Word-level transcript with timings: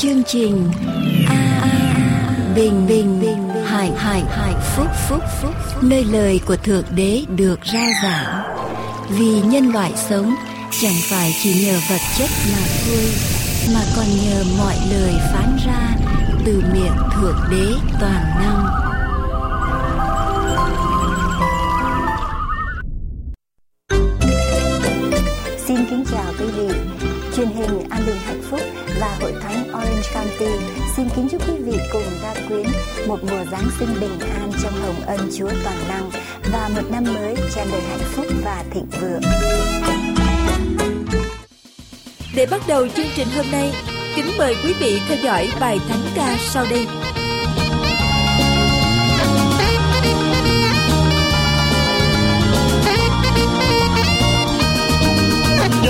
chương 0.00 0.22
trình 0.26 0.70
a 1.28 1.60
a 1.62 2.52
bình 2.54 2.86
bình 2.88 3.20
bình 3.20 3.48
hải 3.64 3.90
hải 3.96 4.22
hải 4.28 4.54
phúc 4.76 4.86
phúc 5.08 5.22
phúc 5.42 5.54
nơi 5.82 6.04
lời 6.04 6.40
của 6.46 6.56
thượng 6.56 6.84
đế 6.94 7.24
được 7.36 7.60
rao 7.72 7.86
giảng. 8.02 8.42
Vì 9.08 9.40
nhân 9.40 9.72
loại 9.72 9.92
sống, 9.96 10.34
chẳng 10.80 10.94
phải 11.10 11.34
chỉ 11.42 11.64
nhờ 11.66 11.80
vật 11.90 12.00
chất 12.18 12.30
mà 12.52 12.58
thôi, 12.86 13.10
mà 13.74 13.80
còn 13.96 14.06
nhờ 14.24 14.44
mọi 14.58 14.74
lời 14.90 15.14
phán 15.32 15.58
ra 15.66 15.96
từ 16.44 16.62
miệng 16.72 16.96
thượng 17.14 17.38
đế 17.50 17.66
toàn 18.00 18.24
năng. 18.40 18.66
Xin 25.66 25.76
kính 25.90 26.04
chào 26.10 26.32
quý 26.38 26.46
vị. 26.46 26.68
Truyền 27.36 27.48
hình 27.48 27.88
An 27.90 28.02
bình 28.06 28.16
hạnh 28.24 28.42
phúc 28.50 28.60
và 29.00 29.09
Orange 30.20 30.66
xin 30.96 31.08
kính 31.16 31.28
chúc 31.30 31.48
quý 31.48 31.54
vị 31.64 31.78
cùng 31.92 32.02
gia 32.22 32.34
quyến 32.48 32.66
một 33.08 33.18
mùa 33.22 33.44
Giáng 33.52 33.70
sinh 33.78 33.88
bình 34.00 34.20
an 34.20 34.52
trong 34.62 34.72
hồng 34.72 35.00
ân 35.06 35.30
Chúa 35.38 35.50
toàn 35.64 35.76
năng 35.88 36.10
và 36.52 36.70
một 36.74 36.90
năm 36.90 37.04
mới 37.14 37.34
tràn 37.54 37.66
đầy 37.72 37.80
hạnh 37.80 37.98
phúc 37.98 38.26
và 38.44 38.64
thịnh 38.74 38.86
vượng. 39.00 39.20
Để 42.34 42.46
bắt 42.46 42.60
đầu 42.68 42.88
chương 42.88 43.06
trình 43.16 43.28
hôm 43.36 43.46
nay, 43.52 43.72
kính 44.16 44.26
mời 44.38 44.56
quý 44.64 44.74
vị 44.80 45.00
theo 45.08 45.18
dõi 45.22 45.48
bài 45.60 45.78
thánh 45.88 46.02
ca 46.14 46.36
sau 46.40 46.64
đây. 46.70 46.86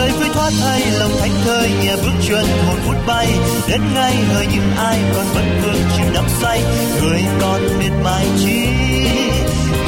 Đời 0.00 0.10
vui 0.10 0.28
thoát 0.34 0.52
thay 0.60 0.80
lòng 0.98 1.10
thánh 1.20 1.30
thơi 1.44 1.70
nhẹ 1.82 1.96
bước 1.96 2.12
chân 2.28 2.44
hồn 2.66 2.76
phút 2.86 2.96
bay. 3.06 3.26
Đến 3.68 3.80
ngay 3.94 4.14
hơi 4.14 4.46
những 4.52 4.70
ai 4.76 4.98
còn 5.14 5.26
vẫn 5.34 5.60
vương 5.62 5.82
chìm 5.96 6.06
đắm 6.14 6.24
say, 6.40 6.62
người 7.02 7.22
còn 7.40 7.60
miệt 7.78 7.92
mài 8.04 8.26
chi. 8.38 8.66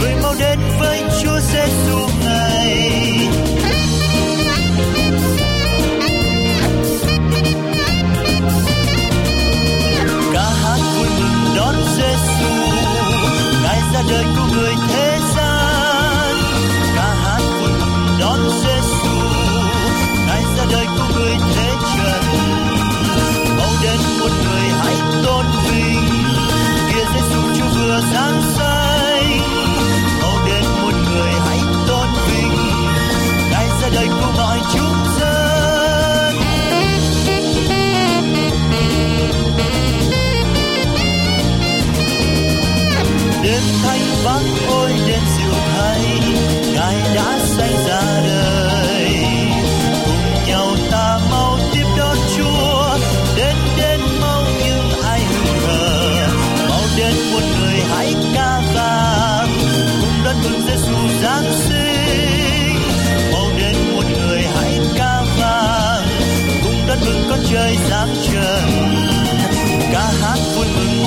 Người 0.00 0.14
mau 0.22 0.34
đến 0.40 0.58
với 0.80 1.02
chúa 1.22 1.40
giêsu 1.40 2.11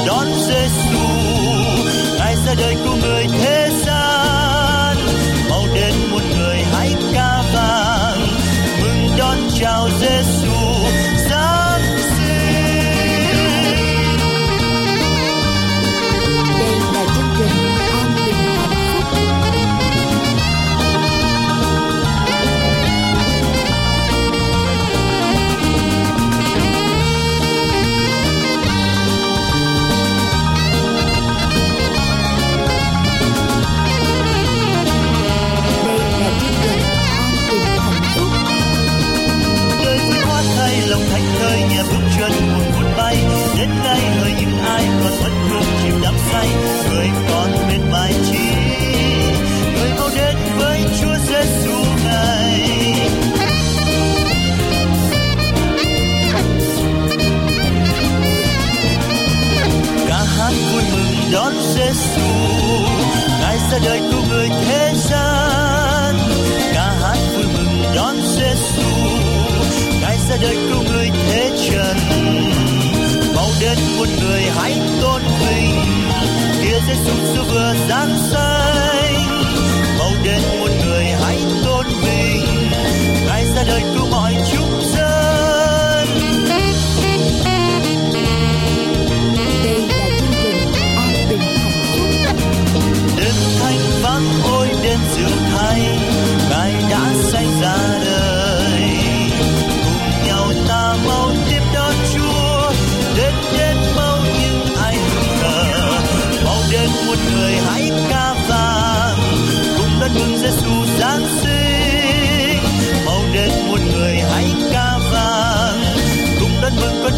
đón 0.08 0.28
giêsu 0.48 1.00
ngài 2.18 2.36
ra 2.36 2.54
đời 2.58 2.76
cứu 2.84 2.96
người 3.02 3.28
thế 3.42 3.65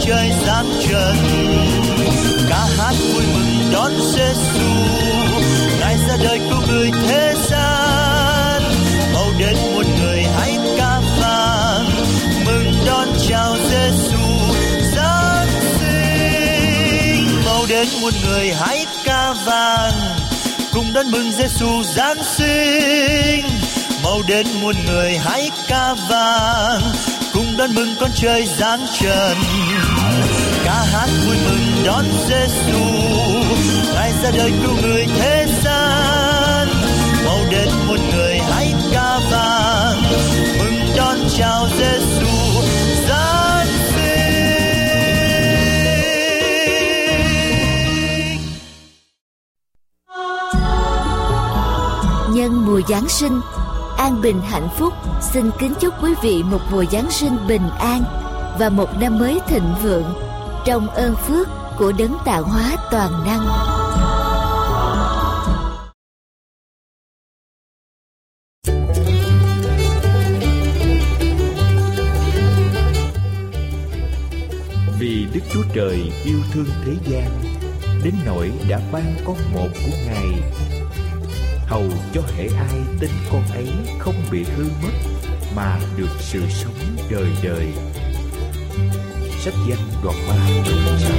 mừng 0.08 0.16
trời 0.16 0.32
giáng 0.46 0.66
trần 0.90 1.16
ca 2.50 2.66
hát 2.78 2.96
vui 3.14 3.24
mừng 3.34 3.72
đón 3.74 3.92
Giêsu 4.14 4.70
ngài 5.80 5.98
ra 6.08 6.18
đời 6.24 6.40
cứu 6.50 6.62
người 6.68 6.92
thế 7.08 7.34
gian. 7.50 8.62
Mau 9.14 9.34
đến 9.40 9.56
một 9.76 9.86
người 10.02 10.24
hãy 10.38 10.58
ca 10.78 11.00
vang. 11.20 11.86
Mừng 12.46 12.74
đón 12.86 13.08
chào 13.28 13.56
Giêsu 13.70 14.18
giáng 14.96 15.48
sinh. 15.80 17.44
Mau 17.46 17.66
đến 17.70 17.88
một 18.02 18.14
người 18.26 18.54
hãy 18.54 18.86
ca 19.04 19.34
vang. 19.46 19.94
Cùng 20.74 20.94
đón 20.94 21.12
mừng 21.12 21.32
Giêsu 21.32 21.84
giáng 21.84 22.18
sinh. 22.24 23.46
Mau 24.04 24.22
đến 24.28 24.48
muôn 24.62 24.76
người 24.86 25.18
hãy 25.18 25.52
ca 25.68 25.94
vang. 26.10 26.82
Cùng 27.34 27.58
đón 27.58 27.76
mừng 27.76 27.96
con 28.00 28.12
trời 28.16 28.48
giáng 28.58 28.86
trần 29.00 29.38
vui 31.28 31.38
mừng 31.46 31.84
đón 31.86 32.06
Giêsu 32.28 32.80
ngài 33.96 34.12
ra 34.24 34.32
đời 34.38 34.52
cứu 34.64 34.76
người 34.82 35.06
thế 35.20 35.46
gian. 35.64 36.68
Mau 37.26 37.40
đến 37.52 37.68
một 37.88 37.98
người 38.16 38.38
hãy 38.38 38.74
ca 38.94 39.20
vang. 39.32 40.02
Mừng 40.60 40.80
đón 40.98 41.18
chào 41.38 41.68
Giêsu 41.78 42.28
giáng 43.08 43.68
sinh. 43.94 44.38
Nhân 52.34 52.66
mùa 52.66 52.82
giáng 52.90 53.10
sinh, 53.10 53.42
an 53.98 54.22
bình 54.22 54.42
hạnh 54.50 54.70
phúc, 54.78 54.94
xin 55.22 55.52
kính 55.60 55.74
chúc 55.80 56.04
quý 56.04 56.14
vị 56.24 56.44
một 56.44 56.62
mùa 56.72 56.86
giáng 56.92 57.12
sinh 57.12 57.38
bình 57.48 57.70
an 57.80 58.04
và 58.60 58.70
một 58.70 58.90
năm 59.00 59.20
mới 59.20 59.40
thịnh 59.48 59.74
vượng 59.84 60.14
trong 60.68 60.90
ơn 60.90 61.16
phước 61.16 61.48
của 61.78 61.92
đấng 62.00 62.18
tạo 62.26 62.44
hóa 62.44 62.76
toàn 62.92 63.12
năng. 63.26 63.48
Vì 75.00 75.28
Đức 75.34 75.40
Chúa 75.54 75.64
Trời 75.74 76.12
yêu 76.26 76.40
thương 76.54 76.66
thế 76.86 76.94
gian, 77.08 77.30
Đến 78.04 78.14
nỗi 78.26 78.52
đã 78.70 78.80
ban 78.92 79.16
con 79.26 79.38
một 79.54 79.68
của 79.74 79.98
Ngài 80.06 80.28
Hầu 81.68 81.84
cho 82.14 82.22
hệ 82.38 82.48
ai 82.58 82.80
tin 83.00 83.12
con 83.32 83.44
ấy 83.54 83.70
không 84.00 84.16
bị 84.32 84.44
hư 84.44 84.64
mất, 84.84 84.94
Mà 85.56 85.80
được 85.98 86.12
sự 86.20 86.42
sống 86.50 86.96
đời 87.12 87.30
đời 87.44 87.74
Sách 89.40 89.54
danh 89.68 89.80
đoạn 90.04 90.16
3 90.28 90.36
đoạn 90.66 91.00
6 91.00 91.12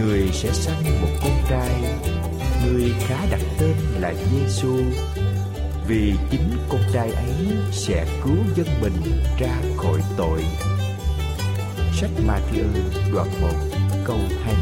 Người 0.00 0.28
sẽ 0.32 0.52
sanh 0.52 1.02
một 1.02 1.08
con 1.22 1.32
trai, 1.50 1.70
Người 2.66 2.92
khá 3.00 3.26
đặt 3.30 3.40
tên 3.58 3.76
là 4.00 4.14
Giêsu 4.32 4.76
Vì 5.88 6.12
chính 6.30 6.50
con 6.68 6.80
trai 6.92 7.12
ấy 7.12 7.56
sẽ 7.72 8.06
cứu 8.24 8.36
dân 8.56 8.66
mình 8.82 9.22
ra 9.38 9.56
khỏi 9.76 10.00
tội. 10.16 10.42
Sách 11.92 12.10
Matthew 12.26 12.64
đoạn 13.14 13.28
1 13.40 13.48
câu 14.04 14.18
21 14.44 14.52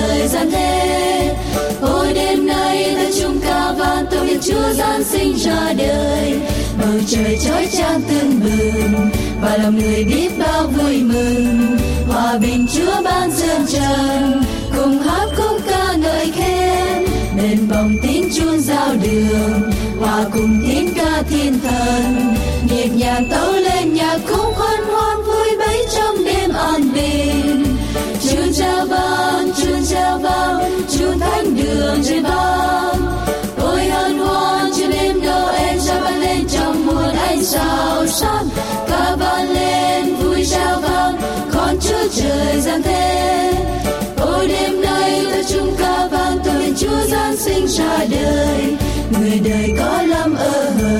đời 0.00 0.28
gian 0.28 0.50
thế. 0.50 1.34
Ôi 1.80 2.12
đêm 2.14 2.46
nay 2.46 2.94
ta 2.96 3.04
chung 3.20 3.40
ca 3.40 3.72
vang, 3.72 4.06
tôi 4.10 4.26
biết 4.26 4.38
Chúa 4.42 4.72
gian 4.72 5.04
sinh 5.04 5.36
ra 5.36 5.72
đời. 5.78 6.40
Bầu 6.80 7.00
trời 7.08 7.38
chói 7.44 7.68
chang 7.78 8.00
tương 8.02 8.40
bừng, 8.40 9.10
và 9.42 9.56
lòng 9.56 9.78
người 9.78 10.04
biết 10.04 10.30
bao 10.38 10.66
vui 10.66 11.02
mừng. 11.02 11.78
Hòa 12.08 12.38
bình 12.38 12.66
Chúa 12.74 13.02
ban 13.04 13.30
dương 13.30 13.66
trần, 13.68 14.42
cùng 14.76 14.98
hát 14.98 15.26
khúc 15.36 15.60
ca 15.68 15.92
ngợi 15.92 16.32
khen 16.36 17.04
bên 17.36 17.66
vòng 17.68 17.96
tiếng 18.02 18.28
chuông 18.34 18.60
giao 18.60 18.94
đường 19.02 19.70
hòa 20.00 20.24
cùng 20.32 20.57
trời 42.18 42.60
giáng 42.60 42.82
thế. 42.82 43.52
Ôi 44.16 44.48
đêm 44.48 44.80
nay 44.80 45.26
ta 45.32 45.42
chung 45.48 45.76
ca 45.78 46.06
vang 46.10 46.38
tôi 46.44 46.74
Chúa 46.78 47.00
giáng 47.08 47.36
sinh 47.36 47.66
ra 47.66 47.98
đời. 48.10 48.76
Người 49.10 49.40
đời 49.44 49.74
có 49.78 50.02
lắm 50.02 50.34
ơ 50.34 50.70
hờ, 50.80 50.98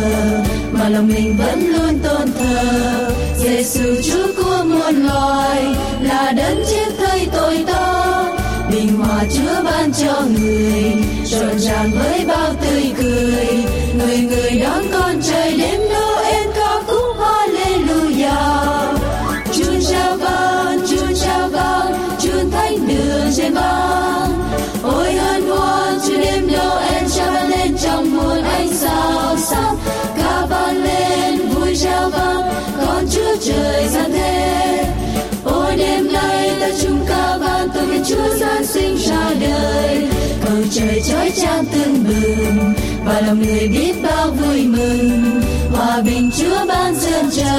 mà 0.72 0.88
lòng 0.88 1.08
mình 1.08 1.36
vẫn 1.36 1.72
luôn 1.72 1.98
tôn 1.98 2.32
thờ. 2.38 3.10
Giêsu 3.38 4.02
Chúa 4.02 4.26
của 4.36 4.64
muôn 4.64 5.06
loài 5.06 5.62
là 6.00 6.32
đấng 6.36 6.64
chết 6.70 6.92
thay 6.98 7.28
tội 7.32 7.64
ta 7.66 8.24
bình 8.72 8.96
hòa 8.98 9.24
Chúa 9.34 9.64
ban 9.64 9.92
cho 9.92 10.22
người 10.38 10.82
rộn 11.24 11.58
ràng 11.58 11.90
với 11.90 12.24
bao 12.28 12.54
tươi 12.62 12.92
cười. 13.02 13.46
Người 13.98 14.18
người 14.18 14.60
đón 14.62 14.82
con 14.92 15.07
trời 33.44 33.88
gian 33.88 34.12
thế. 34.12 34.84
Ôi, 35.44 35.76
đêm 35.76 36.12
nay 36.12 36.50
ta 36.60 36.68
chung 36.82 37.00
ca 37.08 37.36
vang 37.40 37.68
tôi 37.74 37.86
biết 37.86 38.00
Chúa 38.08 38.34
giáng 38.34 38.66
sinh 38.66 38.96
ra 38.96 39.30
đời. 39.40 40.08
Cầu 40.44 40.56
trời 40.72 41.02
chói 41.08 41.32
trang 41.42 41.64
tương 41.72 42.04
bừng, 42.04 42.74
và 43.04 43.20
lòng 43.20 43.42
người 43.42 43.68
biết 43.68 43.94
bao 44.02 44.30
vui 44.30 44.66
mừng. 44.66 45.42
Hòa 45.72 46.00
bình 46.04 46.30
Chúa 46.38 46.66
ban 46.68 46.94
dương 46.94 47.30
trời. 47.36 47.58